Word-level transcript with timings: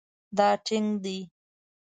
دا 0.37 0.49
ټینګ 0.65 0.89
دی 1.03 1.17